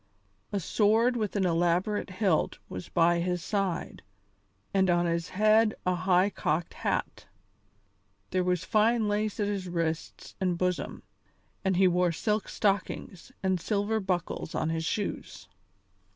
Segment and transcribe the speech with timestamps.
[0.51, 4.01] A sword with an elaborate hilt was by his side,
[4.73, 7.27] and on his head a high cocked hat.
[8.31, 11.03] There was fine lace at his wrists and bosom,
[11.63, 15.47] and he wore silk stockings, and silver buckles on his shoes.